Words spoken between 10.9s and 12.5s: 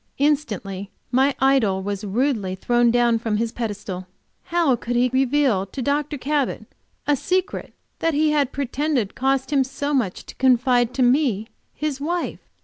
to me, his wife?